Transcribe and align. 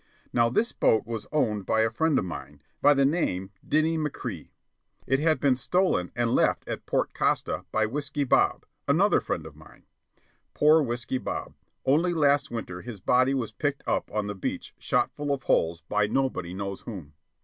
Now 0.33 0.49
this 0.49 0.71
boat 0.71 1.05
was 1.05 1.27
owned 1.31 1.67
by 1.67 1.81
a 1.81 1.91
friend 1.91 2.17
of 2.17 2.25
mine, 2.25 2.63
by 2.81 2.95
name 2.95 3.51
Dinny 3.63 3.99
McCrea. 3.99 4.49
It 5.05 5.19
had 5.19 5.39
been 5.39 5.55
stolen 5.55 6.11
and 6.15 6.31
left 6.31 6.67
at 6.67 6.87
Port 6.87 7.13
Costa 7.13 7.65
by 7.71 7.85
Whiskey 7.85 8.23
Bob, 8.23 8.65
another 8.87 9.21
friend 9.21 9.45
of 9.45 9.55
mine. 9.55 9.85
(Poor 10.55 10.81
Whiskey 10.81 11.19
Bob! 11.19 11.53
Only 11.85 12.15
last 12.15 12.49
winter 12.49 12.81
his 12.81 12.99
body 12.99 13.35
was 13.35 13.51
picked 13.51 13.83
up 13.85 14.09
on 14.11 14.25
the 14.25 14.33
beach 14.33 14.73
shot 14.79 15.11
full 15.11 15.31
of 15.31 15.43
holes 15.43 15.81
by 15.81 16.07
nobody 16.07 16.55
knows 16.55 16.81
whom.) 16.81 17.13